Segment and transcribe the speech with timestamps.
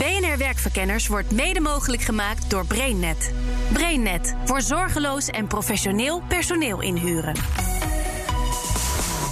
[0.00, 3.32] BNR Werkverkenners wordt mede mogelijk gemaakt door BrainNet.
[3.72, 7.34] BrainNet voor zorgeloos en professioneel personeel inhuren.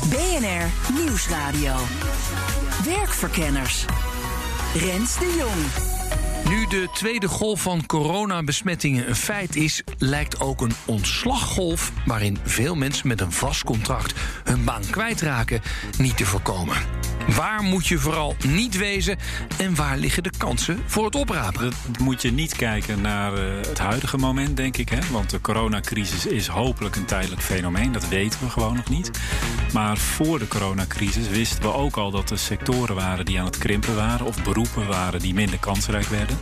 [0.09, 1.75] BNR Nieuwsradio.
[2.85, 3.85] Werkverkenners.
[4.75, 5.87] Rens de Jong.
[6.55, 12.75] Nu de tweede golf van coronabesmettingen een feit is, lijkt ook een ontslaggolf waarin veel
[12.75, 14.15] mensen met een vast contract
[14.45, 15.61] hun baan kwijtraken
[15.99, 16.98] niet te voorkomen.
[17.37, 19.19] Waar moet je vooral niet wezen
[19.59, 21.73] en waar liggen de kansen voor het oprapen?
[21.87, 24.89] Dat moet je niet kijken naar uh, het huidige moment, denk ik.
[24.89, 24.99] Hè?
[25.11, 27.93] Want de coronacrisis is hopelijk een tijdelijk fenomeen.
[27.93, 29.11] Dat weten we gewoon nog niet.
[29.73, 33.59] Maar voor de coronacrisis wisten we ook al dat er sectoren waren die aan het
[33.59, 34.27] krimpen waren.
[34.27, 36.39] Of beroepen waren die minder kansrijk werden.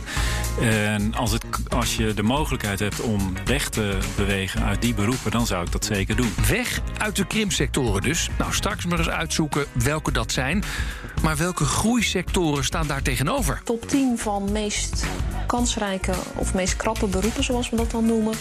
[0.61, 5.31] En als, het, als je de mogelijkheid hebt om weg te bewegen uit die beroepen,
[5.31, 6.33] dan zou ik dat zeker doen.
[6.47, 8.29] Weg uit de krimpsectoren dus.
[8.37, 10.63] Nou, straks maar eens uitzoeken welke dat zijn.
[11.21, 13.61] Maar welke groeisectoren staan daar tegenover?
[13.63, 15.05] Top 10 van meest
[15.47, 18.33] kansrijke of meest krappe beroepen, zoals we dat dan noemen.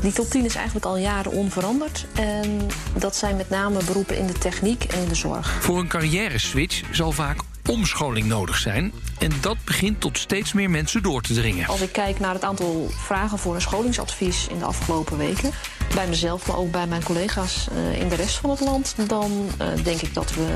[0.00, 2.06] Die top 10 is eigenlijk al jaren onveranderd.
[2.14, 2.66] En
[2.98, 5.62] dat zijn met name beroepen in de techniek en in de zorg.
[5.62, 7.36] Voor een carrière switch zal vaak
[7.68, 8.92] omscholing nodig zijn.
[9.18, 11.66] En dat begint tot steeds meer mensen door te dringen.
[11.66, 15.50] Als ik kijk naar het aantal vragen voor een scholingsadvies in de afgelopen weken,
[15.94, 19.48] bij mezelf, maar ook bij mijn collega's uh, in de rest van het land, dan
[19.60, 20.46] uh, denk ik dat we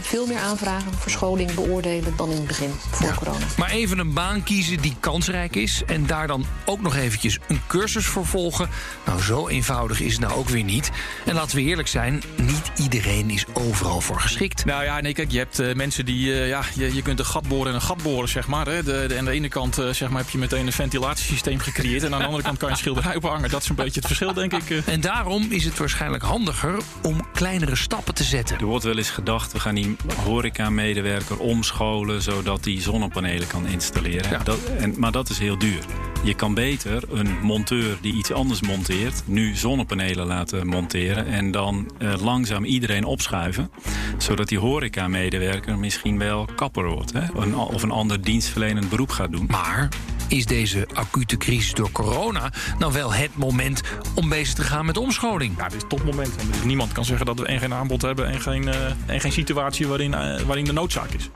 [0.00, 3.14] veel meer aanvragen voor scholing beoordelen dan in het begin voor ja.
[3.14, 3.46] corona.
[3.56, 7.60] Maar even een baan kiezen die kansrijk is en daar dan ook nog eventjes een
[7.66, 8.68] cursus voor volgen.
[9.06, 10.90] Nou, zo eenvoudig is het nou ook weer niet.
[11.26, 14.64] En laten we eerlijk zijn, niet iedereen is overal voor geschikt.
[14.64, 17.48] Nou ja, nee, kijk, je hebt uh, mensen die, ja, je, je kunt een gat
[17.48, 18.66] boren en een gat boren, zeg maar.
[18.66, 18.82] Hè.
[18.82, 22.12] De, de, aan de ene kant zeg maar, heb je meteen een ventilatiesysteem gecreëerd en
[22.12, 23.50] aan de andere kant kan je een schilderij ophangen.
[23.50, 24.82] Dat is een beetje het verschil, denk ik.
[24.86, 28.58] En daarom is het waarschijnlijk handiger om kleinere stappen te zetten.
[28.58, 32.22] Er wordt wel eens gedacht, we gaan die horeca-medewerker omscholen...
[32.22, 34.30] zodat die zonnepanelen kan installeren.
[34.30, 34.38] Ja.
[34.38, 35.84] Dat, en, maar dat is heel duur.
[36.24, 39.22] Je kan beter een monteur die iets anders monteert...
[39.24, 41.26] nu zonnepanelen laten monteren...
[41.26, 43.70] en dan uh, langzaam iedereen opschuiven...
[44.18, 47.12] zodat die horeca-medewerker misschien wel kapper wordt.
[47.12, 47.20] Hè?
[47.34, 49.46] Een, of een ander dienstverlenend beroep gaat doen.
[49.50, 49.88] Maar
[50.28, 53.82] is deze acute crisis door corona nou wel het moment
[54.14, 55.56] om bezig te gaan met omscholing?
[55.56, 56.34] Ja, dit is het topmoment.
[56.50, 58.74] Dus niemand kan zeggen dat we en geen aanbod hebben en geen, uh,
[59.06, 61.30] en geen situatie waarin, uh, waarin de noodzaak is.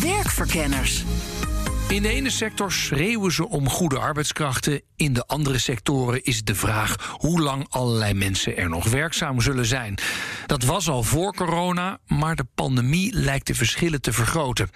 [0.00, 1.04] Werkverkenners.
[1.88, 4.80] In de ene sector schreeuwen ze om goede arbeidskrachten.
[4.96, 9.66] In de andere sectoren is de vraag hoe lang allerlei mensen er nog werkzaam zullen
[9.66, 9.98] zijn.
[10.46, 14.70] Dat was al voor corona, maar de pandemie lijkt de verschillen te vergroten.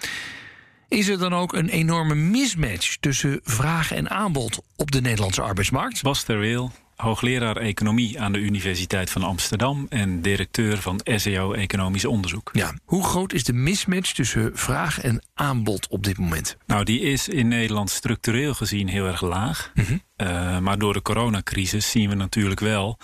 [0.87, 6.01] Is er dan ook een enorme mismatch tussen vraag en aanbod op de Nederlandse arbeidsmarkt?
[6.01, 6.71] Bas Terweel,
[7.01, 12.49] hoogleraar economie aan de Universiteit van Amsterdam en directeur van SEO Economisch Onderzoek.
[12.53, 16.57] Ja, hoe groot is de mismatch tussen vraag en aanbod op dit moment?
[16.65, 19.71] Nou, die is in Nederland structureel gezien heel erg laag.
[19.73, 20.01] Mm -hmm.
[20.17, 22.97] uh, maar door de coronacrisis zien we natuurlijk wel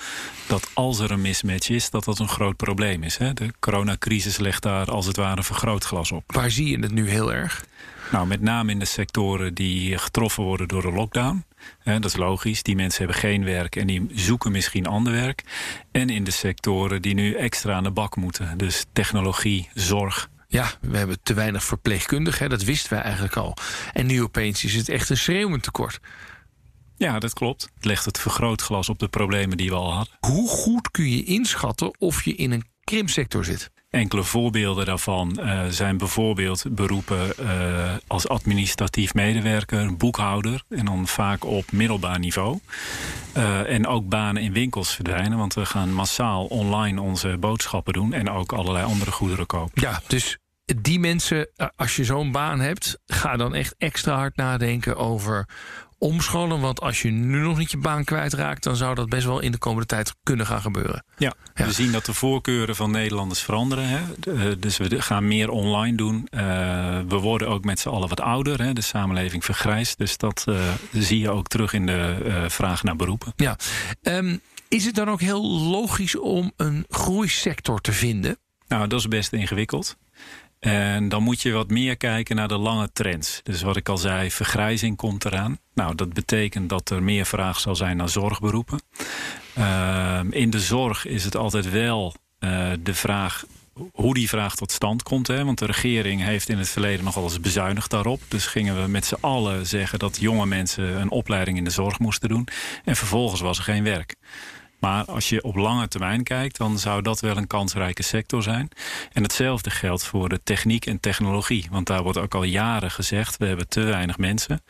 [0.47, 3.17] dat als er een mismatch is, dat dat een groot probleem is.
[3.17, 3.33] Hè?
[3.33, 6.23] De coronacrisis legt daar als het ware vergrootglas op.
[6.27, 7.65] Waar zie je het nu heel erg?
[8.11, 11.45] Nou, met name in de sectoren die getroffen worden door de lockdown.
[11.83, 12.63] Dat is logisch.
[12.63, 15.43] Die mensen hebben geen werk en die zoeken misschien ander werk.
[15.91, 18.57] En in de sectoren die nu extra aan de bak moeten.
[18.57, 20.29] Dus technologie, zorg.
[20.47, 22.49] Ja, we hebben te weinig verpleegkundigen.
[22.49, 23.53] Dat wisten wij eigenlijk al.
[23.93, 25.99] En nu opeens is het echt een schreeuwend tekort.
[26.97, 27.69] Ja, dat klopt.
[27.75, 30.17] Het legt het vergrootglas op de problemen die we al hadden.
[30.19, 33.71] Hoe goed kun je inschatten of je in een krimpsector zit?
[33.97, 41.45] Enkele voorbeelden daarvan uh, zijn bijvoorbeeld beroepen uh, als administratief medewerker, boekhouder en dan vaak
[41.45, 42.59] op middelbaar niveau.
[43.37, 48.13] Uh, en ook banen in winkels verdwijnen, want we gaan massaal online onze boodschappen doen
[48.13, 49.81] en ook allerlei andere goederen kopen.
[49.81, 50.37] Ja, dus
[50.81, 55.47] die mensen, als je zo'n baan hebt, ga dan echt extra hard nadenken over
[55.97, 56.59] omscholen.
[56.59, 59.51] Want als je nu nog niet je baan kwijtraakt, dan zou dat best wel in
[59.51, 61.03] de komende tijd kunnen gaan gebeuren.
[61.17, 61.65] Ja, ja.
[61.65, 63.87] we zien dat de voorkeuren van Nederlanders veranderen.
[63.87, 64.59] Hè?
[64.59, 66.27] Dus we gaan meer online doen.
[66.31, 66.39] Uh,
[67.07, 68.61] we worden ook met z'n allen wat ouder.
[68.61, 68.73] Hè?
[68.73, 69.97] De samenleving vergrijst.
[69.97, 70.59] Dus dat uh,
[70.91, 73.33] zie je ook terug in de uh, vraag naar beroepen.
[73.35, 73.57] Ja.
[74.01, 78.37] Um, is het dan ook heel logisch om een groeisector te vinden?
[78.67, 79.97] Nou, dat is best ingewikkeld.
[80.59, 83.39] En dan moet je wat meer kijken naar de lange trends.
[83.43, 85.59] Dus wat ik al zei, vergrijzing komt eraan.
[85.73, 88.81] Nou, dat betekent dat er meer vraag zal zijn naar zorgberoepen.
[89.57, 93.43] Uh, in de zorg is het altijd wel uh, de vraag
[93.93, 95.27] hoe die vraag tot stand komt.
[95.27, 95.45] Hè?
[95.45, 98.21] Want de regering heeft in het verleden nogal eens bezuinigd daarop.
[98.27, 101.99] Dus gingen we met z'n allen zeggen dat jonge mensen een opleiding in de zorg
[101.99, 102.47] moesten doen.
[102.83, 104.15] En vervolgens was er geen werk.
[104.79, 108.69] Maar als je op lange termijn kijkt, dan zou dat wel een kansrijke sector zijn.
[109.13, 111.67] En hetzelfde geldt voor de techniek en technologie.
[111.71, 114.61] Want daar wordt ook al jaren gezegd, we hebben te weinig mensen.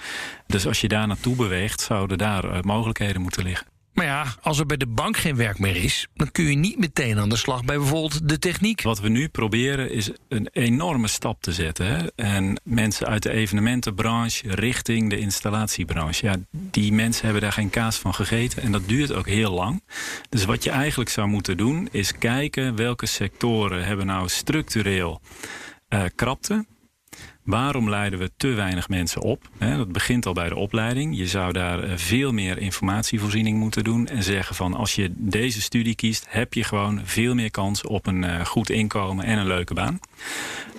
[0.47, 3.76] Dus als je daar naartoe beweegt, zouden daar uh, mogelijkheden moeten liggen.
[3.97, 6.79] Maar ja, als er bij de bank geen werk meer is, dan kun je niet
[6.79, 8.81] meteen aan de slag bij bijvoorbeeld de techniek.
[8.81, 11.85] Wat we nu proberen is een enorme stap te zetten.
[11.85, 12.07] Hè?
[12.15, 16.25] En mensen uit de evenementenbranche richting de installatiebranche.
[16.25, 19.83] Ja, die mensen hebben daar geen kaas van gegeten en dat duurt ook heel lang.
[20.29, 25.21] Dus wat je eigenlijk zou moeten doen, is kijken welke sectoren hebben nou structureel
[25.89, 26.65] uh, krapte
[27.47, 29.49] Waarom leiden we te weinig mensen op?
[29.59, 31.17] dat begint al bij de opleiding.
[31.17, 34.07] Je zou daar eh, veel meer informatievoorziening moeten doen.
[34.07, 38.07] En zeggen van als je deze studie kiest, heb je gewoon veel meer kans op
[38.07, 39.99] een eh, goed inkomen en een leuke baan.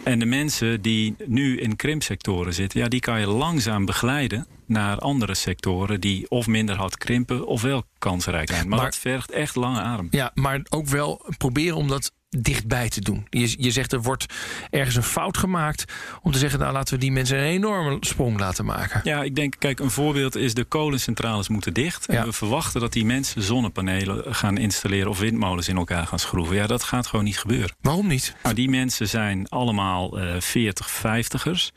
[0.04, 4.98] En de mensen die nu in krimpsectoren zitten, ja, die kan je langzaam begeleiden naar
[4.98, 8.68] andere sectoren die of minder hard krimpen of wel kansrijk zijn.
[8.68, 10.08] Maar, maar dat vergt echt lange adem.
[10.10, 13.26] Ja, maar ook wel proberen om dat dichtbij te doen.
[13.30, 14.26] Je, je zegt er wordt
[14.70, 15.84] ergens een fout gemaakt
[16.22, 19.00] om te zeggen, nou laten we die mensen een enorme sprong laten maken.
[19.04, 22.06] Ja, ik denk, kijk, een voorbeeld is de kolencentrales moeten dicht.
[22.08, 22.18] Ja.
[22.18, 26.56] En we verwachten dat die mensen zonnepanelen gaan installeren of windmolens in elkaar gaan schroeven.
[26.56, 27.76] Ja, dat gaat gewoon niet gebeuren.
[27.80, 28.34] Waarom niet?
[28.42, 31.68] Nou, die mensen zijn allemaal uh, 40, 50ers.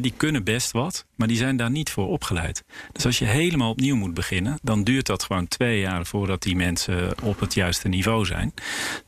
[0.00, 2.64] die kunnen best wat, maar die zijn daar niet voor opgeleid.
[2.92, 6.56] Dus als je helemaal opnieuw moet beginnen, dan duurt dat gewoon twee jaar voordat die
[6.56, 8.54] mensen op het juiste niveau zijn.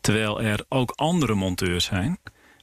[0.01, 2.19] Terwijl er ook ook andere monteurs zijn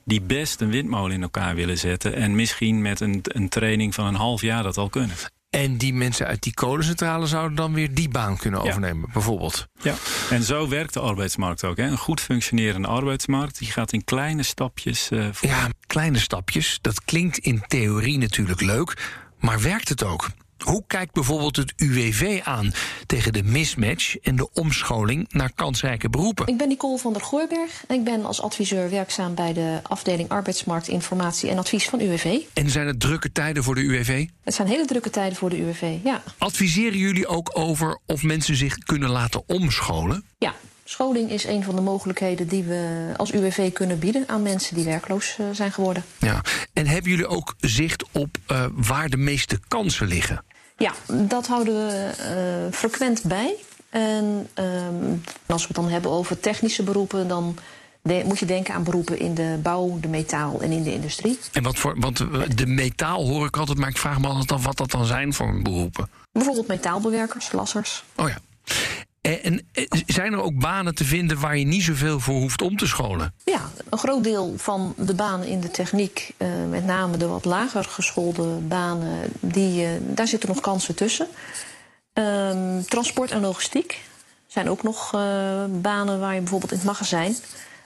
[0.10, 2.16] die best een windmolen in elkaar willen zetten...
[2.16, 5.16] en misschien met een, een training van een half jaar dat al kunnen.
[5.50, 9.14] En die mensen uit die kolencentrale zouden dan weer die baan kunnen overnemen, ja.
[9.14, 9.68] bijvoorbeeld.
[9.82, 9.96] Ja,
[10.30, 11.78] en zo werkt de arbeidsmarkt ook.
[11.78, 11.84] Hè.
[11.84, 15.10] Een goed functionerende arbeidsmarkt die gaat in kleine stapjes.
[15.12, 15.28] Uh.
[15.42, 16.78] Ja, kleine stapjes.
[16.82, 20.30] Dat klinkt in theorie natuurlijk leuk, maar werkt het ook?
[20.64, 22.72] Hoe kijkt bijvoorbeeld het UWV aan
[23.06, 26.48] tegen de mismatch en de omscholing naar kansrijke beroepen?
[26.48, 27.84] Ik ben Nicole van der Gooiberg.
[27.88, 32.40] Ik ben als adviseur werkzaam bij de afdeling arbeidsmarkt, informatie en advies van UWV.
[32.54, 34.28] En zijn het drukke tijden voor de UWV?
[34.44, 36.24] Het zijn hele drukke tijden voor de UWV, ja.
[36.38, 40.24] Adviseren jullie ook over of mensen zich kunnen laten omscholen?
[40.38, 40.54] Ja,
[40.90, 44.86] Scholing is een van de mogelijkheden die we als UWV kunnen bieden aan mensen die
[44.86, 46.04] werkloos uh, zijn geworden.
[46.20, 46.42] Ja,
[46.74, 50.44] en hebben jullie ook zicht op uh, waar de meeste kansen liggen?
[50.80, 50.94] Ja,
[51.28, 52.12] dat houden we
[52.68, 53.56] uh, frequent bij.
[53.90, 57.58] En um, als we het dan hebben over technische beroepen, dan
[58.02, 61.40] de, moet je denken aan beroepen in de bouw, de metaal en in de industrie.
[61.52, 62.18] En wat voor, want
[62.58, 65.34] de metaal hoor ik altijd, maar ik vraag me altijd af wat dat dan zijn
[65.34, 66.10] voor beroepen.
[66.32, 68.04] Bijvoorbeeld metaalbewerkers, lassers.
[68.16, 68.38] Oh ja.
[69.22, 69.70] En
[70.06, 73.34] zijn er ook banen te vinden waar je niet zoveel voor hoeft om te scholen?
[73.46, 77.46] Ja, een groot deel van de banen in de techniek, uh, met name de wat
[77.46, 81.28] lager geschoolde banen, die, daar zitten nog kansen tussen.
[82.14, 84.00] Um, transport en logistiek
[84.48, 85.12] zijn ook nog
[85.82, 87.36] banen waar je bijvoorbeeld in het magazijn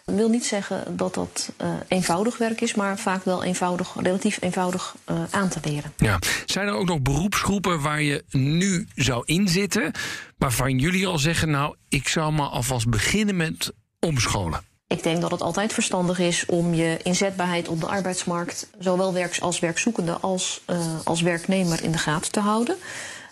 [0.06, 4.38] dat wil niet zeggen dat dat uh, eenvoudig werk is, maar vaak wel eenvoudig, relatief
[4.42, 5.94] eenvoudig uh, aan te leren.
[5.98, 6.20] Ja.
[6.46, 9.92] Zijn er ook nog beroepsgroepen waar je nu zou inzitten,
[10.38, 14.62] waarvan jullie al zeggen, nou, ik zou maar alvast beginnen met omscholen?
[14.88, 19.42] Ik denk dat het altijd verstandig is om je inzetbaarheid op de arbeidsmarkt, zowel werks
[19.42, 22.76] als werkzoekende als uh, als werknemer in de gaten te houden.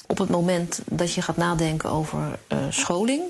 [0.07, 3.21] Op het moment dat je gaat nadenken over scholing,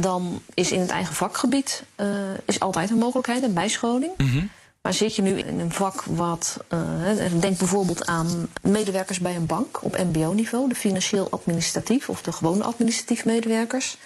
[0.00, 2.06] dan is in het eigen vakgebied uh,
[2.44, 4.12] is altijd een mogelijkheid, een bijscholing.
[4.16, 4.50] Mm -hmm.
[4.82, 6.64] Maar zit je nu in een vak wat.
[6.72, 12.32] Uh, denk bijvoorbeeld aan medewerkers bij een bank op MBO-niveau, de financieel administratief of de
[12.32, 13.96] gewone administratief medewerkers.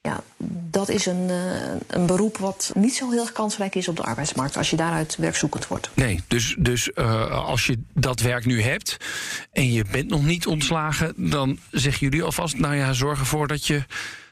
[0.00, 0.22] Ja,
[0.70, 1.36] dat is een, uh,
[1.86, 5.16] een beroep wat niet zo heel erg kansrijk is op de arbeidsmarkt als je daaruit
[5.16, 5.90] werkzoekend wordt.
[5.94, 8.96] Nee, dus, dus uh, als je dat werk nu hebt
[9.52, 13.66] en je bent nog niet ontslagen, dan zeggen jullie alvast, nou ja, zorg ervoor dat
[13.66, 13.84] je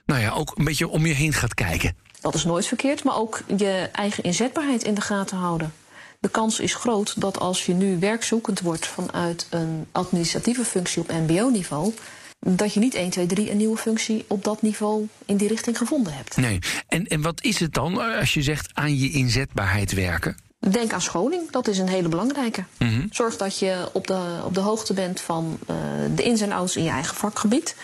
[0.07, 1.97] nou ja, ook een beetje om je heen gaat kijken.
[2.21, 5.73] Dat is nooit verkeerd, maar ook je eigen inzetbaarheid in de gaten houden.
[6.21, 11.13] De kans is groot dat als je nu werkzoekend wordt vanuit een administratieve functie op
[11.13, 11.95] MBO-niveau,
[12.41, 15.79] dat je niet 1, 2, 3 een nieuwe functie op dat niveau in die richting
[15.79, 16.37] gevonden hebt.
[16.37, 16.59] Nee.
[16.89, 20.37] En, en wat is het dan als je zegt aan je inzetbaarheid werken?
[20.59, 22.65] Denk aan scholing, dat is een hele belangrijke.
[22.79, 23.07] Mm -hmm.
[23.11, 25.77] Zorg dat je op de, op de hoogte bent van uh,
[26.15, 27.77] de ins en outs in je eigen vakgebied.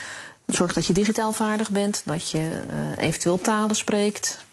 [0.50, 4.44] Zorg dat je digitaal vaardig bent, dat je uh, eventueel talen spreekt.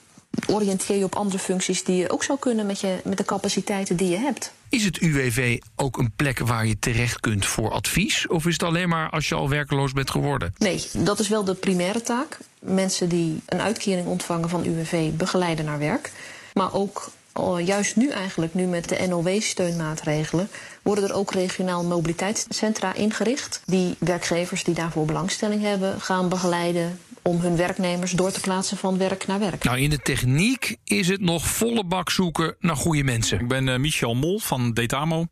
[0.48, 3.96] oriënteer je op andere functies die je ook zou kunnen met, je, met de capaciteiten
[3.96, 4.51] die je hebt.
[4.70, 8.27] Is het UWV ook een plek waar je terecht kunt voor advies?
[8.27, 10.54] Of is het alleen maar als je al werkeloos bent geworden?
[10.58, 12.38] Nee, dat is wel de primaire taak.
[12.60, 16.12] Mensen die een uitkering ontvangen van UWV begeleiden naar werk.
[16.54, 20.50] Maar ook oh, juist nu eigenlijk, nu met de NOW-steunmaatregelen,
[20.82, 23.62] worden er ook regionaal mobiliteitscentra ingericht.
[23.65, 28.98] Die werkgevers die daarvoor belangstelling hebben, gaan begeleiden om hun werknemers door te plaatsen van
[28.98, 29.63] werk naar werk.
[29.63, 33.39] Nou, in de techniek is het nog volle bak zoeken naar goede mensen.
[33.39, 35.25] Ik ben uh, Michel Mol van Detamo.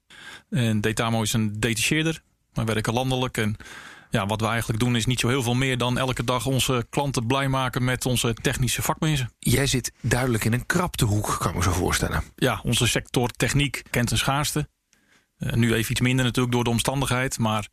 [0.49, 2.21] En Detamo is een detacheerder.
[2.53, 3.55] We werken landelijk en
[4.15, 6.85] ja, wat we eigenlijk doen is niet zo heel veel meer dan elke dag onze
[6.89, 9.31] klanten blij maken met onze technische vakmensen.
[9.39, 12.23] Jij zit duidelijk in een kraptehoek, kan ik me zo voorstellen.
[12.35, 14.67] Ja, onze sector techniek kent een schaarste.
[15.39, 17.67] Uh, nu even iets minder natuurlijk door de omstandigheid, maar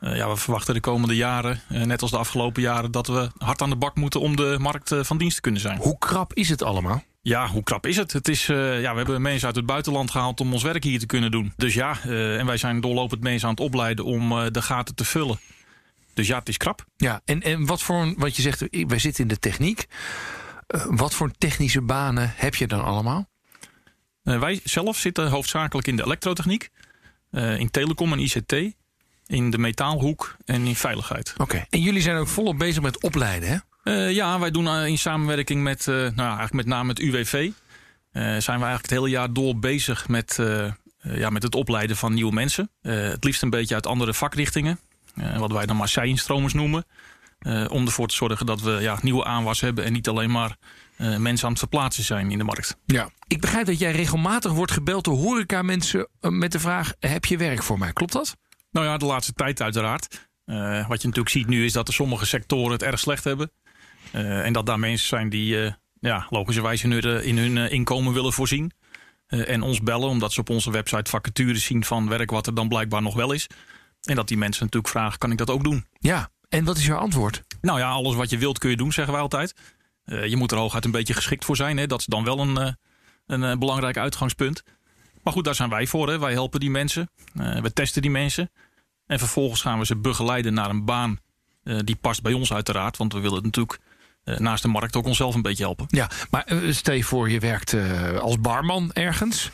[0.00, 3.30] uh, ja, we verwachten de komende jaren, uh, net als de afgelopen jaren, dat we
[3.38, 5.78] hard aan de bak moeten om de markt van dienst te kunnen zijn.
[5.78, 7.02] Hoe krap is het allemaal?
[7.22, 8.12] Ja, hoe krap is het?
[8.12, 10.98] het is, uh, ja, we hebben mensen uit het buitenland gehaald om ons werk hier
[10.98, 11.52] te kunnen doen.
[11.56, 14.94] Dus ja, uh, en wij zijn doorlopend mensen aan het opleiden om uh, de gaten
[14.94, 15.38] te vullen.
[16.20, 16.84] Dus ja, het is krap.
[16.96, 19.86] Ja, en, en wat voor, wat je zegt, wij zitten in de techniek.
[20.86, 23.28] wat voor technische banen heb je dan allemaal?
[24.22, 26.70] wij zelf zitten hoofdzakelijk in de elektrotechniek,
[27.30, 28.54] in telecom en ICT
[29.26, 31.30] in de metaalhoek en in veiligheid.
[31.32, 31.42] Oké.
[31.42, 31.66] Okay.
[31.70, 33.58] En jullie zijn ook volop bezig met opleiden, hè?
[34.08, 37.32] Ja, wij doen in samenwerking met, nou, eigenlijk met name het UWV.
[38.12, 40.38] zijn we eigenlijk het hele jaar door bezig met,
[41.02, 42.70] ja, met het opleiden van nieuwe mensen.
[42.82, 44.78] het liefst een beetje uit andere vakrichtingen.
[45.38, 46.84] Wat wij dan maar zij-instromers noemen.
[47.68, 50.56] om ervoor te zorgen dat we ja, nieuwe aanwas hebben en niet alleen maar
[50.96, 52.76] mensen aan het verplaatsen zijn in de markt.
[52.86, 53.10] Ja.
[53.26, 57.36] Ik begrijp dat jij regelmatig wordt gebeld door horeca mensen met de vraag: heb je
[57.36, 57.92] werk voor mij?
[57.92, 58.36] Klopt dat?
[58.70, 60.28] Nou ja, de laatste tijd uiteraard.
[60.46, 63.52] Uh, wat je natuurlijk ziet nu is dat er sommige sectoren het erg slecht hebben.
[64.12, 68.12] Uh, en dat daar mensen zijn die uh, ja, logischerwijs in hun, in hun inkomen
[68.12, 68.72] willen voorzien.
[69.26, 72.68] en ons bellen omdat ze op onze website vacatures zien van werk wat er dan
[72.68, 73.46] blijkbaar nog wel is.
[74.00, 75.86] En dat die mensen natuurlijk vragen, kan ik dat ook doen?
[75.98, 77.44] Ja, en wat is jouw antwoord?
[77.60, 79.54] Nou ja, alles wat je wilt kun je doen, zeggen wij altijd.
[80.04, 81.76] je moet er hooguit een beetje geschikt voor zijn.
[81.76, 81.86] Hè?
[81.86, 82.76] Dat is dan wel een,
[83.26, 84.62] een belangrijk uitgangspunt.
[85.22, 86.08] Maar goed, daar zijn wij voor.
[86.08, 86.18] Hè.
[86.18, 87.10] Wij helpen die mensen.
[87.34, 88.50] We testen die mensen.
[89.06, 91.18] En vervolgens gaan we ze begeleiden naar een baan
[91.62, 92.96] die past bij ons uiteraard.
[92.96, 93.78] Want we willen natuurlijk
[94.24, 95.86] naast de markt ook onszelf een beetje helpen.
[95.88, 97.74] Ja, maar stel je voor je werkt
[98.20, 99.50] als barman ergens.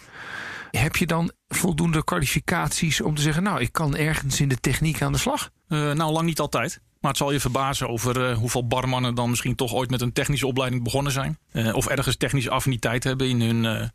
[0.76, 3.42] Heb je dan voldoende kwalificaties om te zeggen...
[3.42, 5.50] nou, ik kan ergens in de techniek aan de slag?
[5.68, 6.80] nou, lang niet altijd.
[7.00, 10.46] Maar het zal je verbazen over hoeveel barmannen dan misschien toch ooit met een technische
[10.46, 11.38] opleiding begonnen zijn.
[11.72, 13.90] of ergens technische affiniteit hebben in hun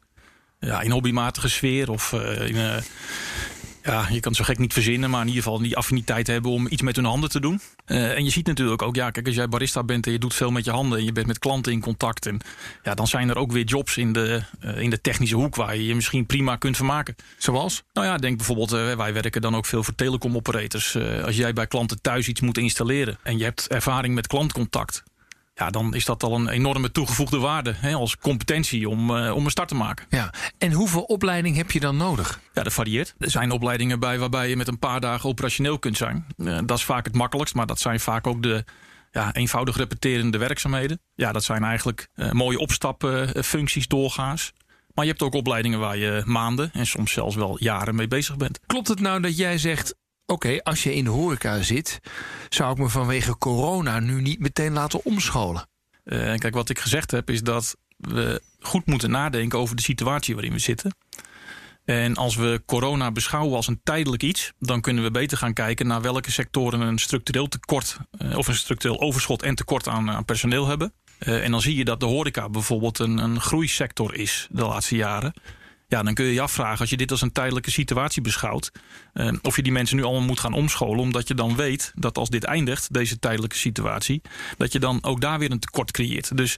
[0.60, 2.76] ja, in hobbymatige sfeer of in, uh,
[3.84, 6.52] ja, je kan het zo gek niet verzinnen, maar in ieder geval die affiniteit hebben
[6.52, 7.60] om iets met hun handen te doen.
[7.88, 10.34] Uh, en je ziet natuurlijk ook, ja, kijk, als jij barista bent en je doet
[10.34, 12.26] veel met je handen en je bent met klanten in contact.
[12.26, 12.40] En
[12.84, 15.76] ja, dan zijn er ook weer jobs in de, uh, in de technische hoek waar
[15.76, 17.16] je je misschien prima kunt vermaken.
[17.38, 17.84] Zoals?
[17.94, 20.98] Nou ja, denk bijvoorbeeld, uh, wij werken dan ook veel voor telecomoperators.
[21.26, 25.04] als jij bij klanten thuis iets moet installeren en je hebt ervaring met klantcontact
[25.62, 29.46] ja, dan is dat al een enorme toegevoegde waarde hè, als competentie om, uh, om
[29.46, 30.06] een start te maken.
[30.10, 30.34] Ja.
[30.58, 32.40] En hoeveel opleiding heb je dan nodig?
[32.54, 33.16] Ja, dat varieert.
[33.20, 36.26] Er zijn opleidingen bij waarbij je met een paar dagen operationeel kunt zijn.
[36.38, 38.66] Uh, dat is vaak het makkelijkst, maar dat zijn vaak ook de
[39.12, 41.02] ja, eenvoudig repeterende werkzaamheden.
[41.16, 44.54] Ja, dat zijn eigenlijk uh, mooie opstapfuncties doorgaans.
[44.94, 48.38] Maar je hebt ook opleidingen waar je maanden en soms zelfs wel jaren mee bezig
[48.38, 48.60] bent.
[48.66, 52.00] Klopt het nou dat jij zegt Oké, als je in de horeca zit,
[52.50, 55.70] zou ik me vanwege corona nu niet meteen laten omscholen.
[56.04, 60.34] Uh, kijk, wat ik gezegd heb, is dat we goed moeten nadenken over de situatie
[60.34, 60.96] waarin we zitten.
[61.86, 65.88] En als we corona beschouwen als een tijdelijk iets, dan kunnen we beter gaan kijken
[65.88, 70.26] naar welke sectoren een structureel tekort uh, of een structureel overschot en tekort aan, aan
[70.26, 70.94] personeel hebben.
[71.20, 74.96] Uh, en dan zie je dat de horeca bijvoorbeeld een, een groeisector is de laatste
[74.96, 75.34] jaren.
[75.92, 78.72] Ja, dan kun je je afvragen als je dit als een tijdelijke situatie beschouwt.
[79.14, 81.00] Uh, of je die mensen nu allemaal moet gaan omscholen.
[81.00, 84.22] Omdat je dan weet dat als dit eindigt, deze tijdelijke situatie.
[84.58, 86.38] dat je dan ook daar weer een tekort creëert.
[86.38, 86.58] Dus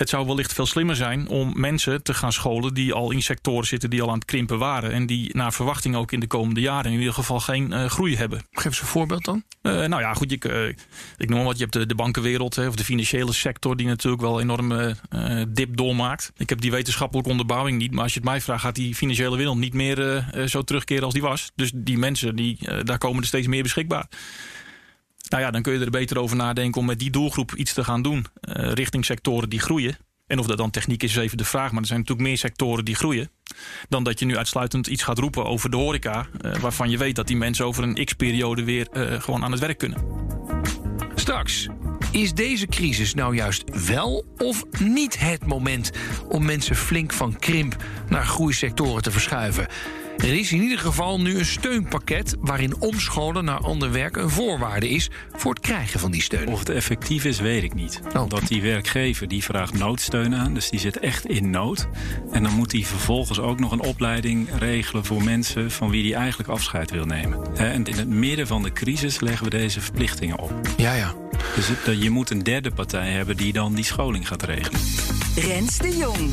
[0.00, 3.66] het zou wellicht veel slimmer zijn om mensen te gaan scholen die al in sectoren
[3.66, 4.92] zitten die al aan het krimpen waren.
[4.92, 8.16] En die naar verwachting ook in de komende jaren in ieder geval geen uh, groei
[8.16, 8.42] hebben.
[8.50, 9.44] Geef eens een voorbeeld dan.
[9.62, 10.38] Uh, nou ja, goed, je,
[10.68, 10.74] uh,
[11.16, 11.56] ik noem wat.
[11.56, 14.96] Je hebt de, de bankenwereld hè, of de financiële sector die natuurlijk wel een enorme
[15.48, 16.32] dip doormaakt.
[16.36, 17.92] Ik heb die wetenschappelijke onderbouwing niet.
[17.92, 21.12] Maar als je het mij vraagt, gaat die financiële wereld niet meer zo terugkeren als
[21.12, 21.50] die was.
[21.54, 24.08] Dus die mensen, die, daar komen er steeds meer beschikbaar.
[25.30, 27.84] Nou ja, dan kun je er beter over nadenken om met die doelgroep iets te
[27.84, 28.26] gaan doen.
[28.42, 29.96] Uh, richting sectoren die groeien.
[30.26, 31.70] En of dat dan techniek is, is even de vraag.
[31.70, 33.30] Maar er zijn natuurlijk meer sectoren die groeien.
[33.88, 36.26] Dan dat je nu uitsluitend iets gaat roepen over de horeca.
[36.40, 39.60] Uh, waarvan je weet dat die mensen over een x-periode weer uh, gewoon aan het
[39.60, 40.04] werk kunnen.
[41.14, 41.68] Straks,
[42.10, 45.90] is deze crisis nou juist wel of niet het moment
[46.28, 47.76] om mensen flink van krimp
[48.08, 49.66] naar groeisectoren te verschuiven?
[50.22, 54.88] Er is in ieder geval nu een steunpakket waarin omscholen naar ander werk een voorwaarde
[54.88, 56.48] is voor het krijgen van die steun.
[56.48, 58.00] Of het effectief is, weet ik niet.
[58.14, 58.22] Oh.
[58.22, 61.88] Omdat die werkgever die vraagt noodsteun aan, dus die zit echt in nood.
[62.32, 66.20] En dan moet hij vervolgens ook nog een opleiding regelen voor mensen van wie hij
[66.20, 67.38] eigenlijk afscheid wil nemen.
[67.54, 70.52] Hè, En in het midden van de crisis leggen we deze verplichtingen op.
[70.76, 71.14] Ja, ja.
[71.54, 74.80] Dus het- je moet een derde partij hebben die dan die scholing gaat regelen.
[75.34, 76.30] Rens de Jong.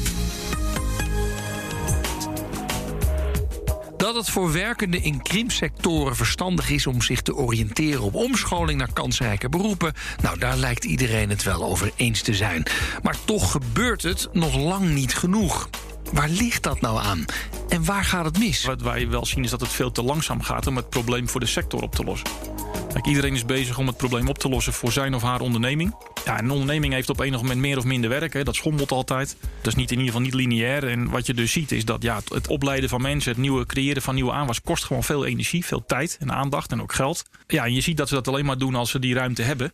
[4.08, 8.94] Dat het voor werkenden in krimpsectoren verstandig is om zich te oriënteren op omscholing naar
[8.94, 12.64] kansrijke beroepen, nou daar lijkt iedereen het wel over eens te zijn.
[13.04, 15.70] Maar toch gebeurt het nog lang niet genoeg.
[16.14, 17.26] Waar ligt dat nou aan?
[17.70, 18.66] En waar gaat het mis?
[18.66, 21.40] Wat wij wel zien is dat het veel te langzaam gaat om het probleem voor
[21.40, 22.30] de sector op te lossen.
[23.06, 25.96] Iedereen is bezig om het probleem op te lossen voor zijn of haar onderneming.
[26.26, 28.34] Ja, een onderneming heeft op enig moment meer of minder werk.
[28.34, 28.44] Hè.
[28.44, 29.38] Dat schommelt altijd.
[29.58, 30.88] Dat is niet in ieder geval niet lineair.
[30.88, 34.02] En wat je dus ziet is dat ja, het- opleiden van mensen, het nieuwe creëren
[34.02, 37.24] van nieuwe aanwas, kost gewoon veel energie, veel tijd en aandacht en ook geld.
[37.48, 39.74] Ja, en je ziet dat ze dat alleen maar doen als ze die ruimte hebben.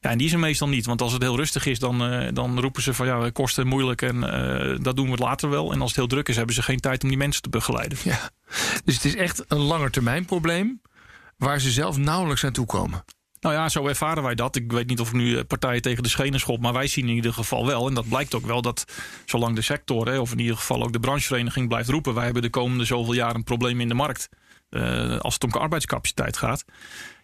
[0.00, 0.86] Ja, en die is er meestal niet.
[0.86, 4.02] Want als het heel rustig is, dan, eh, dan roepen ze van ja, kosten moeilijk
[4.02, 5.72] en eh, dat doen we later wel.
[5.72, 7.98] En als het heel druk is, hebben ze geen tijd om die mensen te begeleiden.
[8.04, 8.30] Ja.
[8.84, 10.80] Dus het is echt een langetermijn probleem
[11.40, 13.04] waar ze zelf nauwelijks aan toe komen.
[13.40, 14.56] Nou ja, zo ervaren wij dat.
[14.56, 17.08] Ik weet niet of ik nu eh, partijen tegen de schenen schop, maar wij zien
[17.08, 17.88] in ieder geval wel.
[17.88, 18.84] En dat blijkt ook wel dat
[19.26, 22.42] zolang de sector, hè, of in ieder geval ook de branchevereniging blijft roepen, wij hebben
[22.42, 24.28] de komende zoveel jaar een probleem in de markt.
[24.70, 26.64] eh, als het om arbeidscapaciteit gaat.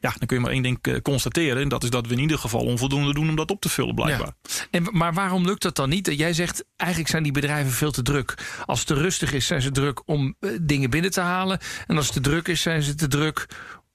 [0.00, 1.62] Ja, dan kun je maar één ding eh, constateren.
[1.62, 3.94] En dat is dat we in ieder geval onvoldoende doen om dat op te vullen,
[3.94, 4.32] blijkbaar.
[4.70, 6.12] En, maar waarom lukt dat dan niet?
[6.16, 8.35] Jij zegt eigenlijk zijn die bedrijven veel te druk.
[8.64, 11.58] Als het te rustig is, zijn ze druk om dingen binnen te halen.
[11.87, 13.46] En als het te druk is, zijn ze te druk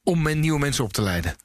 [0.03, 1.35] om nieuwe mensen op te leiden.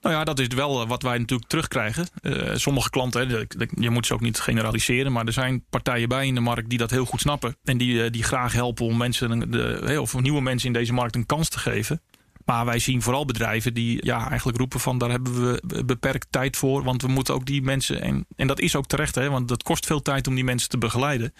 [0.00, 2.08] Nou ja, dat is wel eh, wat wij natuurlijk terugkrijgen.
[2.22, 3.48] Eh, sommige klanten,
[3.78, 6.78] je moet ze ook niet generaliseren, maar er zijn partijen bij in de markt die
[6.78, 7.56] dat heel goed snappen.
[7.64, 11.14] En die, eh, die graag helpen om mensen, de, of nieuwe mensen in deze markt
[11.14, 12.00] een kans te geven.
[12.44, 16.56] Maar wij zien vooral bedrijven die ja, eigenlijk roepen van daar hebben we beperkt tijd
[16.56, 16.82] voor.
[16.82, 19.62] Want we moeten ook die mensen, en, en dat is ook terecht, hè, want dat
[19.62, 21.34] kost veel tijd om die mensen te begeleiden.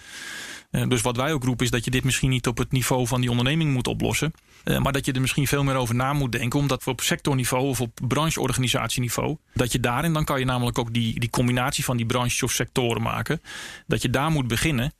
[0.87, 3.21] Dus wat wij ook roepen is dat je dit misschien niet op het niveau van
[3.21, 4.33] die onderneming moet oplossen.
[4.65, 6.59] Eh, maar dat je er misschien veel meer over na moet denken.
[6.59, 9.37] Omdat we op sectorniveau of op brancheorganisatieniveau.
[9.53, 12.51] Dat je daarin, dan kan je namelijk ook die, die combinatie van die branches of
[12.51, 13.41] sectoren maken.
[13.87, 14.93] Dat je daar moet beginnen.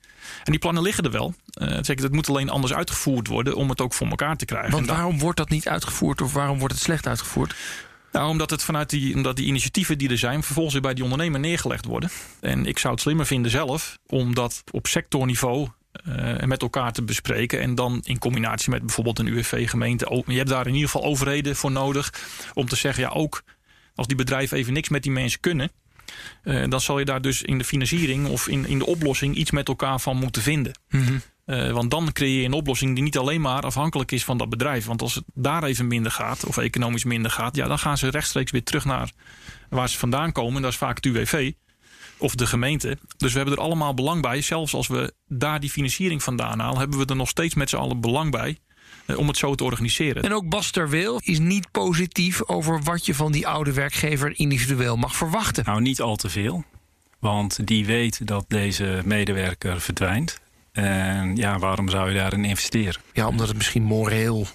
[0.44, 1.34] En die plannen liggen er wel.
[1.50, 4.44] Eh zeg ik, het moet alleen anders uitgevoerd worden om het ook voor elkaar te
[4.44, 4.70] krijgen.
[4.70, 7.54] Want waarom wordt dat niet uitgevoerd of waarom wordt het slecht uitgevoerd?
[8.16, 11.04] nou, omdat het vanuit die, omdat die initiatieven die er zijn, vervolgens weer bij die
[11.04, 12.10] ondernemer neergelegd worden.
[12.40, 15.68] En ik zou het slimmer vinden zelf om dat op sectorniveau
[16.04, 17.60] eh, met elkaar te bespreken.
[17.60, 20.22] En dan in combinatie met bijvoorbeeld een UWV-gemeente.
[20.26, 22.12] Je hebt daar in ieder geval overheden voor nodig
[22.54, 23.42] om te zeggen, ja, ook
[23.94, 25.70] als die bedrijven even niks met die mensen kunnen.
[26.42, 29.50] eh, dan zal je daar dus in de financiering of in, in de oplossing iets
[29.50, 30.72] met elkaar van moeten vinden.
[31.44, 34.48] Eh, want dan creëer je een oplossing die niet alleen maar afhankelijk is van dat
[34.48, 34.86] bedrijf.
[34.86, 38.08] Want als het daar even minder gaat, of economisch minder gaat, ja, dan gaan ze
[38.08, 39.10] rechtstreeks weer terug naar
[39.68, 40.62] waar ze vandaan komen.
[40.62, 41.52] Dat is vaak het UWV
[42.18, 42.98] of de gemeente.
[43.16, 44.40] Dus we hebben er allemaal belang bij.
[44.42, 47.76] Zelfs als we daar die financiering vandaan halen, hebben we er nog steeds met z'n
[47.76, 48.58] allen belang bij.
[49.06, 50.22] eh, om het zo te organiseren.
[50.22, 54.96] En ook Bas Terweel is niet positief over wat je van die oude werkgever individueel
[54.96, 55.64] mag verwachten.
[55.64, 56.64] Nou, niet al te veel.
[57.18, 60.38] Want die weet dat deze medewerker verdwijnt.
[60.72, 63.00] En ja, waarom zou je daarin investeren?
[63.12, 64.46] Ja, omdat het misschien moreel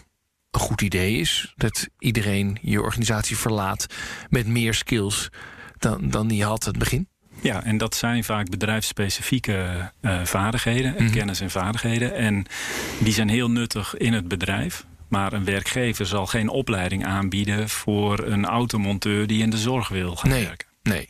[0.51, 1.53] een goed idee is.
[1.55, 3.85] Dat iedereen je organisatie verlaat
[4.29, 5.29] met meer skills
[5.77, 7.07] dan, dan die had het begin.
[7.41, 11.11] Ja, en dat zijn vaak bedrijfsspecifieke eh, vaardigheden, Mhm.
[11.13, 12.15] kennis en vaardigheden.
[12.15, 12.45] En
[12.99, 14.85] die zijn heel nuttig in het bedrijf.
[15.07, 20.15] Maar een werkgever zal geen opleiding aanbieden voor een automonteur die in de zorg wil
[20.15, 20.45] gaan Nee.
[20.45, 20.67] werken.
[20.83, 21.09] Nee.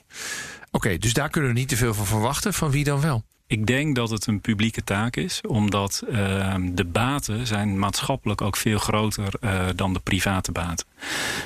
[0.72, 2.54] Oké, dus daar kunnen we niet te veel van verwachten.
[2.54, 3.24] Van wie dan wel?
[3.52, 8.58] Ik denk dat het een publieke taak is, omdat ehm, de baten zijn maatschappelijk ook
[8.58, 10.86] veel groter eh, dan de private baten.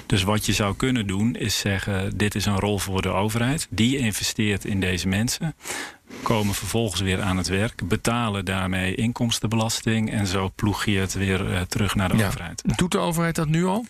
[0.05, 3.67] Dus wat je zou kunnen doen is zeggen: dit is een rol voor de overheid.
[3.69, 5.55] Die investeert in deze mensen,
[6.23, 11.53] komen vervolgens weer aan het werk, betalen daarmee inkomstenbelasting en zo ploeg je het weer
[11.53, 12.27] eh, terug naar de Ja.
[12.27, 12.61] overheid.
[12.75, 13.85] Doet de overheid dat nu al?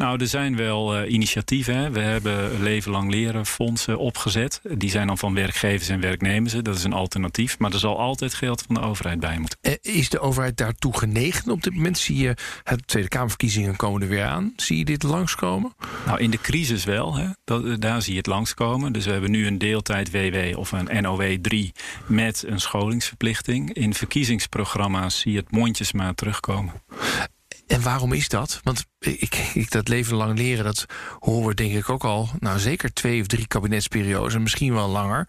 [0.00, 1.76] Nou, er zijn wel eh, initiatieven.
[1.76, 1.90] Hè.
[1.90, 4.60] We hebben leven lang leren fondsen opgezet.
[4.72, 6.52] Die zijn dan van werkgevers en werknemers.
[6.52, 7.58] Dat is een alternatief.
[7.58, 9.58] Maar er zal altijd geld van de overheid bij moeten.
[9.60, 11.98] Eh, Is de overheid daartoe genegen op dit moment?
[11.98, 14.52] Zie je, het Tweede Kamerverkiezingen komen er weer aan.
[14.56, 15.74] Zie je dit langskomen?
[16.06, 17.14] Nou, in de crisis wel.
[17.16, 17.26] Hè.
[17.44, 18.92] Dat, eh, daar zie je het langskomen.
[18.92, 21.72] Dus we hebben nu een deeltijd WW of een NOW 3
[22.06, 23.72] met een scholingsverplichting.
[23.72, 26.72] In verkiezingsprogramma's zie je het mondjesmaat terugkomen.
[27.70, 28.60] En waarom is dat?
[28.62, 30.86] Want ik, ik, dat leven lang leren, dat
[31.18, 32.28] horen we denk ik ook al...
[32.38, 35.28] nou zeker twee of drie kabinetsperiodes, en misschien wel langer.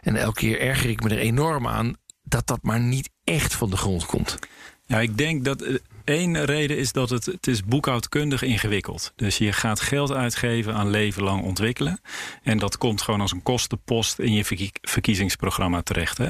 [0.00, 1.96] En elke keer erger ik me er enorm aan...
[2.22, 4.38] dat dat maar niet echt van de grond komt.
[4.86, 9.12] Ja, ik denk dat eh, één reden is dat het, het is boekhoudkundig ingewikkeld.
[9.16, 12.00] Dus je gaat geld uitgeven aan leven lang ontwikkelen.
[12.42, 16.18] En dat komt gewoon als een kostenpost in je verkiezingsprogramma terecht.
[16.18, 16.28] Hè?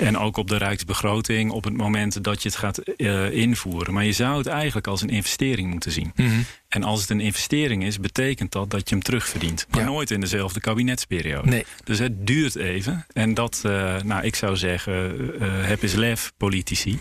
[0.00, 3.94] En ook op de rijksbegroting op het moment dat je het gaat uh, invoeren.
[3.94, 6.12] Maar je zou het eigenlijk als een investering moeten zien.
[6.14, 6.44] Mm.
[6.68, 9.66] En als het een investering is, betekent dat dat je hem terugverdient.
[9.70, 9.86] Maar ja.
[9.86, 11.48] nooit in dezelfde kabinetsperiode.
[11.48, 11.64] Nee.
[11.84, 13.06] Dus het duurt even.
[13.12, 17.00] En dat, uh, nou, ik zou zeggen, uh, heb eens lef, politici.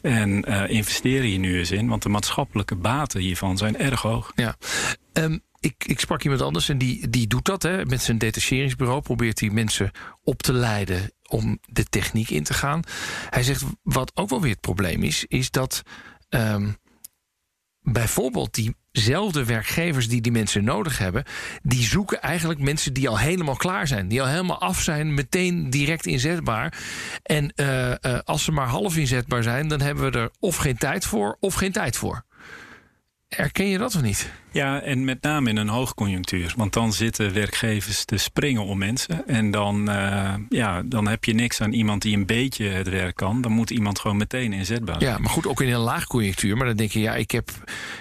[0.00, 1.88] En uh, investeer hier nu eens in.
[1.88, 4.32] Want de maatschappelijke baten hiervan zijn erg hoog.
[4.34, 4.56] Ja.
[5.12, 7.62] Um, ik, ik sprak iemand anders en die, die doet dat.
[7.62, 7.84] Hè.
[7.84, 9.90] Met zijn detacheringsbureau probeert hij mensen
[10.22, 12.82] op te leiden om de techniek in te gaan.
[13.30, 15.82] Hij zegt, wat ook wel weer het probleem is, is dat
[16.28, 16.76] um,
[17.80, 18.54] bijvoorbeeld
[18.92, 21.24] diezelfde werkgevers die die mensen nodig hebben,
[21.62, 25.70] die zoeken eigenlijk mensen die al helemaal klaar zijn, die al helemaal af zijn, meteen
[25.70, 26.78] direct inzetbaar.
[27.22, 30.76] En uh, uh, als ze maar half inzetbaar zijn, dan hebben we er of geen
[30.76, 32.24] tijd voor of geen tijd voor.
[33.28, 34.30] Erken je dat of niet?
[34.52, 36.54] Ja, en met name in een hoogconjunctuur.
[36.56, 39.26] Want dan zitten werkgevers te springen om mensen.
[39.26, 43.16] En dan, uh, ja, dan heb je niks aan iemand die een beetje het werk
[43.16, 43.40] kan.
[43.40, 45.12] Dan moet iemand gewoon meteen inzetbaar zijn.
[45.12, 46.56] Ja, maar goed, ook in een laagconjunctuur.
[46.56, 47.50] Maar dan denk je, ja, ik heb,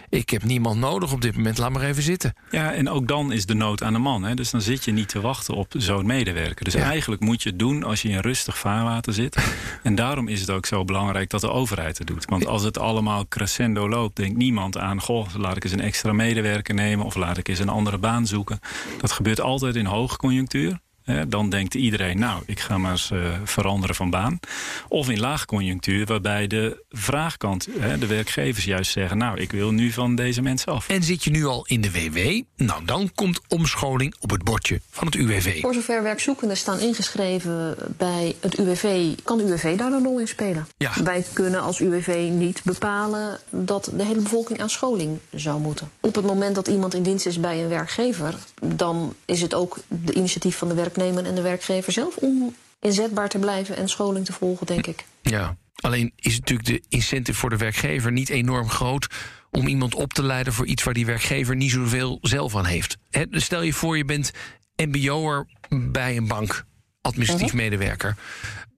[0.10, 1.58] ik heb niemand nodig op dit moment.
[1.58, 2.34] Laat maar even zitten.
[2.50, 4.24] Ja, en ook dan is de nood aan de man.
[4.24, 4.34] Hè?
[4.34, 6.64] Dus dan zit je niet te wachten op zo'n medewerker.
[6.64, 6.84] Dus ja.
[6.84, 9.38] eigenlijk moet je het doen als je in rustig vaarwater zit.
[9.84, 12.26] en daarom is het ook zo belangrijk dat de overheid het doet.
[12.26, 15.02] Want als het allemaal crescendo loopt, denkt niemand aan...
[15.02, 16.41] goh, laat ik eens een extra medewerker
[16.76, 18.60] nemen of laat ik eens een andere baan zoeken.
[19.00, 20.80] Dat gebeurt altijd in hoogconjunctuur.
[21.28, 24.40] Dan denkt iedereen, nou, ik ga maar eens uh, veranderen van baan.
[24.88, 29.18] Of in laagconjunctuur, waarbij de vraagkant, hè, de werkgevers juist zeggen...
[29.18, 30.90] nou, ik wil nu van deze mensen af.
[30.90, 32.42] En zit je nu al in de WW?
[32.56, 35.62] Nou, dan komt omscholing op het bordje van het UWV.
[35.62, 39.16] Voor zover werkzoekenden staan ingeschreven bij het UWV...
[39.24, 40.68] kan de UWV daar een rol in spelen.
[40.78, 40.92] Ja.
[41.04, 45.92] Wij kunnen als UWV niet bepalen dat de hele bevolking aan scholing zou moeten.
[46.00, 48.36] Op het moment dat iemand in dienst is bij een werkgever...
[48.62, 53.30] dan is het ook de initiatief van de werknemer en de werkgever zelf om inzetbaar
[53.30, 55.06] te blijven en scholing te volgen, denk ik.
[55.22, 59.08] Ja, alleen is natuurlijk de incentive voor de werkgever niet enorm groot
[59.52, 62.98] om iemand op te leiden voor iets waar die werkgever niet zoveel zelf aan heeft.
[63.10, 64.32] He, stel je voor, je bent
[64.76, 66.64] MBO'er bij een bank,
[67.02, 67.62] administratief uh -huh.
[67.62, 68.16] medewerker.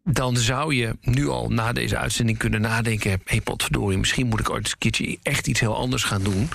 [0.04, 4.39] Dan zou je nu al na deze uitzending kunnen nadenken: hé, hey, potverdorie, misschien moet
[4.39, 6.49] ik ooit eens een keertje echt iets heel anders gaan doen.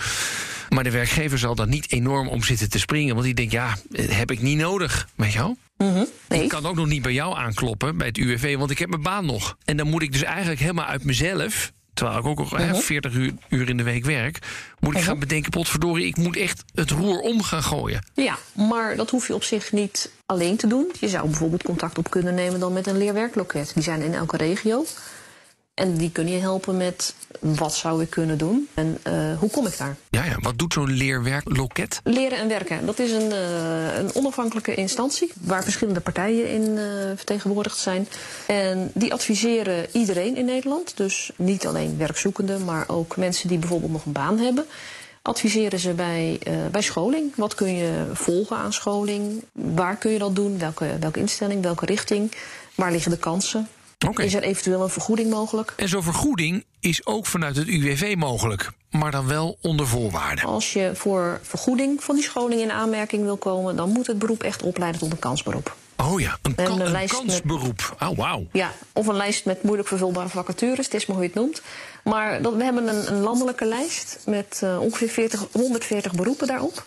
[0.68, 3.14] Maar de werkgever zal daar niet enorm om zitten te springen.
[3.14, 5.08] Want die denkt, ja, heb ik niet nodig.
[5.14, 5.56] Weet je wel?
[5.76, 6.06] Mm -hmm.
[6.28, 6.42] nee.
[6.42, 9.02] Ik kan ook nog niet bij jou aankloppen, bij het UWV, want ik heb mijn
[9.02, 9.56] baan nog.
[9.64, 11.72] En dan moet ik dus eigenlijk helemaal uit mezelf...
[11.94, 12.78] terwijl ik ook nog uh -huh.
[12.78, 14.38] 40 uur, uur, in de week werk...
[14.80, 15.02] moet ik uh -huh.
[15.02, 18.04] gaan bedenken, potverdorie, ik moet echt het roer om gaan gooien.
[18.14, 20.92] Ja, maar dat hoef je op zich niet alleen te doen.
[21.00, 23.70] Je zou bijvoorbeeld contact op kunnen nemen dan met een leerwerkloket.
[23.74, 24.84] Die zijn in elke regio.
[25.78, 29.66] En die kunnen je helpen met wat zou ik kunnen doen en uh, hoe kom
[29.66, 29.96] ik daar.
[30.10, 30.36] Ja, ja.
[30.40, 32.00] wat doet zo'n leerwerkloket?
[32.04, 32.86] Leren en werken.
[32.86, 36.82] Dat is een, uh, een onafhankelijke instantie waar verschillende partijen in uh,
[37.16, 38.08] vertegenwoordigd zijn.
[38.46, 40.96] En die adviseren iedereen in Nederland.
[40.96, 44.66] Dus niet alleen werkzoekenden, maar ook mensen die bijvoorbeeld nog een baan hebben.
[45.22, 47.32] Adviseren ze bij, bij scholing.
[47.36, 49.44] Wat kun je volgen aan scholing?
[49.52, 50.58] Waar kun je dat doen?
[50.58, 52.32] Welke, welke instelling, welke richting?
[52.74, 53.68] Waar liggen de kansen?
[54.06, 54.26] Okay.
[54.26, 55.72] Is er eventueel een vergoeding mogelijk?
[55.76, 60.44] En zo'n vergoeding is ook vanuit het UWV mogelijk, maar dan wel onder voorwaarden.
[60.44, 64.42] Als je voor vergoeding van die scholing in aanmerking wil komen, dan moet het beroep
[64.42, 65.76] echt opleiden tot een kansberoep.
[65.96, 67.96] Oh ja, een, kan, een, een kansberoep.
[67.98, 68.46] Met, oh, wauw.
[68.52, 71.62] Ja, of een lijst met moeilijk vervulbare vacatures, het is maar hoe je het noemt.
[72.04, 76.84] Maar dat, we hebben een, een landelijke lijst met uh, ongeveer 40, 140 beroepen daarop.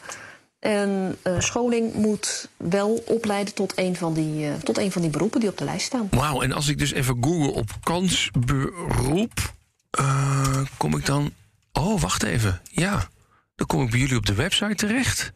[0.62, 5.12] En uh, scholing moet wel opleiden tot een, van die, uh, tot een van die
[5.12, 6.08] beroepen die op de lijst staan.
[6.12, 9.54] Wauw, en als ik dus even google op kansberoep,
[10.00, 11.34] uh, kom ik dan.
[11.72, 12.62] Oh, wacht even.
[12.72, 13.08] Ja,
[13.56, 15.32] dan kom ik bij jullie op de website terecht.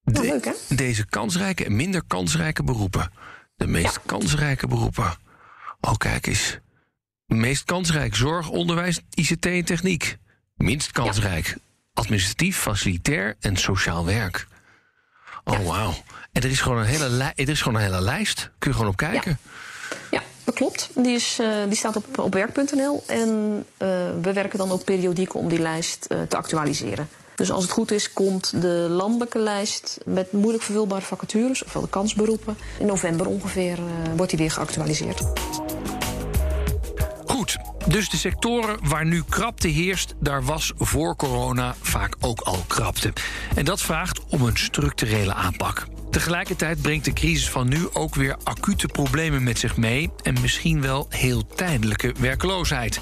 [0.00, 0.52] De, oh, leuk, hè?
[0.68, 3.10] Deze kansrijke en minder kansrijke beroepen.
[3.56, 4.00] De meest ja.
[4.06, 5.16] kansrijke beroepen.
[5.80, 6.58] Oh, kijk eens.
[7.26, 10.16] Meest kansrijk zorg, onderwijs, ICT en techniek.
[10.54, 11.54] Minst kansrijk ja.
[11.92, 14.46] administratief, facilitair en sociaal werk.
[15.44, 15.62] Oh, ja.
[15.62, 15.94] wauw.
[16.32, 18.50] En er is, gewoon een hele er is gewoon een hele lijst.
[18.58, 19.38] Kun je gewoon op kijken.
[19.90, 20.90] Ja, ja dat klopt.
[20.94, 23.02] Die, is, uh, die staat op, op werk.nl.
[23.06, 23.88] En uh,
[24.22, 27.08] we werken dan ook periodiek om die lijst uh, te actualiseren.
[27.34, 31.88] Dus als het goed is, komt de landelijke lijst met moeilijk vervulbare vacatures, ofwel de
[31.88, 32.56] kansberoepen.
[32.78, 33.78] In november ongeveer
[34.16, 35.22] wordt die weer geactualiseerd.
[37.34, 42.64] Goed, Dus de sectoren waar nu krapte heerst, daar was voor corona vaak ook al
[42.66, 43.12] krapte.
[43.54, 45.86] En dat vraagt om een structurele aanpak.
[46.10, 50.80] Tegelijkertijd brengt de crisis van nu ook weer acute problemen met zich mee en misschien
[50.80, 53.00] wel heel tijdelijke werkloosheid.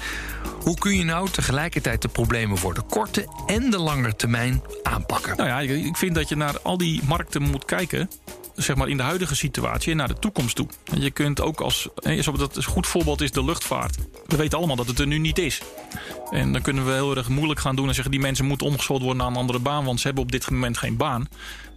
[0.63, 5.37] Hoe kun je nou tegelijkertijd de problemen voor de korte en de lange termijn aanpakken?
[5.37, 8.09] Nou ja, ik vind dat je naar al die markten moet kijken
[8.55, 10.67] zeg maar in de huidige situatie en naar de toekomst toe.
[10.97, 11.89] Je kunt ook als.
[12.37, 13.97] Dat een goed voorbeeld is de luchtvaart.
[14.25, 15.61] We weten allemaal dat het er nu niet is.
[16.31, 19.01] En dan kunnen we heel erg moeilijk gaan doen en zeggen: die mensen moeten omgeschoold
[19.01, 21.27] worden naar een andere baan, want ze hebben op dit moment geen baan.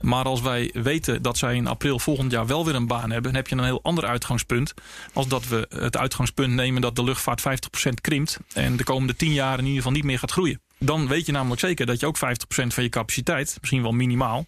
[0.00, 3.22] Maar als wij weten dat zij in april volgend jaar wel weer een baan hebben,
[3.22, 4.74] dan heb je een heel ander uitgangspunt.
[5.12, 7.44] Als dat we het uitgangspunt nemen dat de luchtvaart 50%
[8.00, 10.60] krimpt en de komende 10 jaar in ieder geval niet meer gaat groeien.
[10.78, 14.46] Dan weet je namelijk zeker dat je ook 50% van je capaciteit, misschien wel minimaal,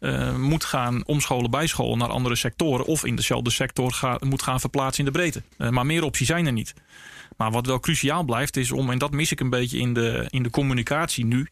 [0.00, 2.86] uh, moet gaan omscholen, bijscholen naar andere sectoren.
[2.86, 5.42] Of in dezelfde sector ga, moet gaan verplaatsen in de breedte.
[5.58, 6.74] Uh, maar meer opties zijn er niet.
[7.36, 10.26] Maar wat wel cruciaal blijft is om, en dat mis ik een beetje in de,
[10.28, 11.48] in de communicatie nu,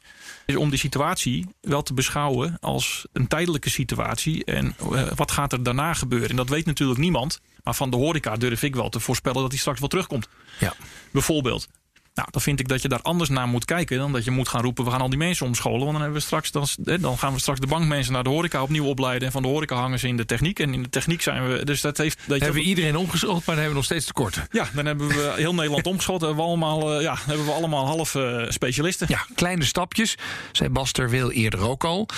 [0.46, 4.44] is om die situatie wel te beschouwen als een tijdelijke situatie.
[4.44, 6.28] En uh, wat gaat er daarna gebeuren?
[6.28, 7.40] En dat weet natuurlijk niemand.
[7.62, 10.28] Maar van de horeca durf ik wel te voorspellen dat hij straks wel terugkomt.
[10.58, 10.74] Ja.
[11.12, 11.68] Bijvoorbeeld.
[12.16, 14.48] Nou, dan vind ik dat je daar anders naar moet kijken dan dat je moet
[14.48, 15.78] gaan roepen: we gaan al die mensen omscholen.
[15.78, 16.66] Want dan, hebben we straks, dan,
[17.00, 19.26] dan gaan we straks de bankmensen naar de horeca opnieuw opleiden.
[19.26, 20.58] En van de horeca hangen ze in de techniek.
[20.58, 21.64] En in de techniek zijn we.
[21.64, 22.18] Dus dat heeft.
[22.26, 24.46] Dat hebben we iedereen omgeschoold, maar dan hebben we nog steeds tekorten.
[24.50, 26.20] Ja, dan hebben we heel Nederland omgeschoold.
[26.20, 29.06] Hebben we allemaal, uh, ja, hebben we allemaal half uh, specialisten.
[29.10, 30.14] Ja, kleine stapjes.
[30.52, 32.08] Zei Baster wil eerder ook al.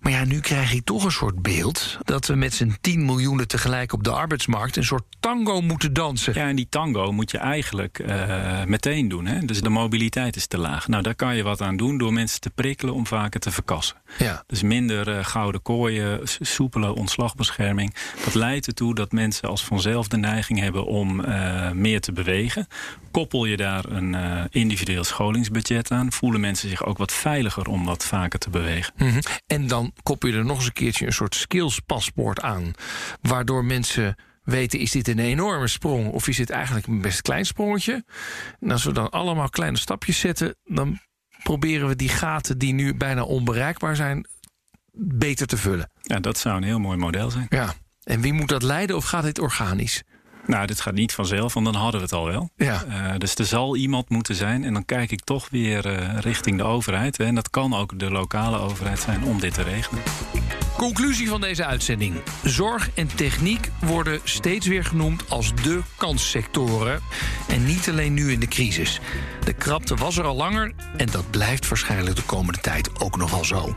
[0.00, 3.48] Maar ja, nu krijg ik toch een soort beeld dat we met z'n 10 miljoenen
[3.48, 6.34] tegelijk op de arbeidsmarkt een soort tango moeten dansen.
[6.34, 9.26] Ja, en die tango moet je eigenlijk uh, meteen doen.
[9.26, 9.44] Hè?
[9.46, 10.88] Dus de mobiliteit is te laag.
[10.88, 13.96] Nou, daar kan je wat aan doen door mensen te prikkelen om vaker te verkassen.
[14.18, 14.44] Ja.
[14.46, 17.94] Dus minder uh, gouden kooien, soepele ontslagbescherming.
[18.24, 22.66] Dat leidt ertoe dat mensen als vanzelf de neiging hebben om uh, meer te bewegen.
[23.10, 27.84] Koppel je daar een uh, individueel scholingsbudget aan, voelen mensen zich ook wat veiliger om
[27.84, 28.92] wat vaker te bewegen.
[28.96, 29.20] Mm -hmm.
[29.46, 32.72] En dan koppel je er nog eens een keertje een soort skillspaspoort aan,
[33.20, 37.46] waardoor mensen weten, is dit een enorme sprong of is dit eigenlijk een best klein
[37.46, 38.04] sprongetje?
[38.60, 40.98] En als we dan allemaal kleine stapjes zetten, dan
[41.42, 44.26] proberen we die gaten die nu bijna onbereikbaar zijn,
[44.98, 45.90] beter te vullen.
[46.02, 47.46] Ja, dat zou een heel mooi model zijn.
[47.48, 47.74] Ja.
[48.02, 50.02] En wie moet dat leiden of gaat dit organisch?
[50.46, 52.50] Nou, dit gaat niet vanzelf, want dan hadden we het al wel.
[52.56, 52.84] Ja.
[52.88, 54.64] Uh, dus er zal iemand moeten zijn.
[54.64, 57.16] En dan kijk ik toch weer uh, richting de overheid.
[57.16, 57.24] Hè.
[57.24, 60.02] En dat kan ook de lokale overheid zijn om dit te regelen.
[60.76, 62.14] Conclusie van deze uitzending.
[62.44, 67.00] Zorg en techniek worden steeds weer genoemd als de kanssectoren.
[67.48, 69.00] En niet alleen nu in de crisis.
[69.44, 73.30] De krapte was er al langer en dat blijft waarschijnlijk de komende tijd ook nog
[73.30, 73.76] wel zo.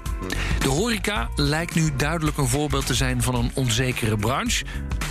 [0.59, 4.65] De horeca lijkt nu duidelijk een voorbeeld te zijn van een onzekere branche.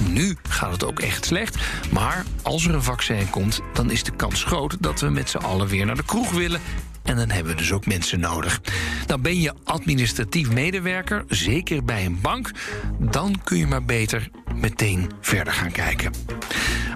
[0.08, 1.56] Nu gaat het ook echt slecht.
[1.90, 5.36] Maar als er een vaccin komt, dan is de kans groot dat we met z'n
[5.36, 6.60] allen weer naar de kroeg willen.
[7.08, 8.60] En dan hebben we dus ook mensen nodig.
[9.06, 12.50] Dan ben je administratief medewerker, zeker bij een bank.
[12.98, 16.12] Dan kun je maar beter meteen verder gaan kijken.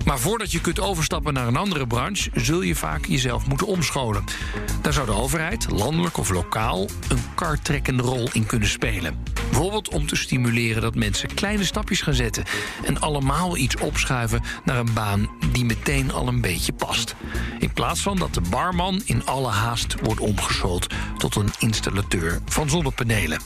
[0.05, 4.25] Maar voordat je kunt overstappen naar een andere branche, zul je vaak jezelf moeten omscholen.
[4.81, 9.23] Daar zou de overheid, landelijk of lokaal, een kartrekkende rol in kunnen spelen.
[9.51, 12.45] Bijvoorbeeld om te stimuleren dat mensen kleine stapjes gaan zetten
[12.85, 17.15] en allemaal iets opschuiven naar een baan die meteen al een beetje past.
[17.59, 22.71] In plaats van dat de barman in alle haast wordt omgeschoold tot een installateur van
[22.71, 23.41] zonnepanelen.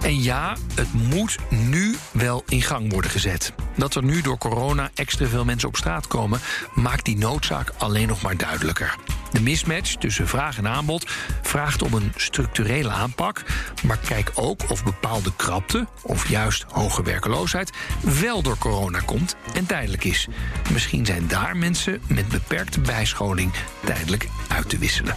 [0.00, 3.52] En ja, het moet nu wel in gang worden gezet.
[3.76, 6.40] Dat er nu door corona extra veel mensen op straat komen,
[6.74, 8.96] maakt die noodzaak alleen nog maar duidelijker.
[9.32, 11.10] De mismatch tussen vraag en aanbod
[11.42, 13.44] vraagt om een structurele aanpak,
[13.82, 19.66] maar kijk ook of bepaalde krapte of juist hoge werkeloosheid wel door corona komt en
[19.66, 20.28] tijdelijk is.
[20.72, 23.52] Misschien zijn daar mensen met beperkte bijscholing
[23.84, 25.16] tijdelijk uit te wisselen.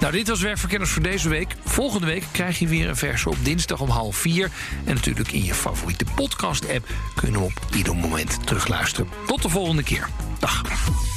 [0.00, 1.54] Nou, dit was Werkverkenners voor deze week.
[1.64, 4.50] Volgende week krijg je weer een verse op dinsdag om half vier.
[4.84, 9.08] En natuurlijk in je favoriete podcast-app kunnen we op ieder moment terugluisteren.
[9.26, 10.08] Tot de volgende keer.
[10.38, 10.62] Dag.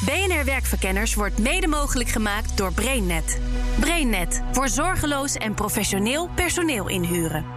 [0.06, 3.40] BNR Werkverkenners wordt mede mogelijk gemaakt door BrainNet.
[3.80, 7.57] BrainNet voor zorgeloos en professioneel personeel inhuren.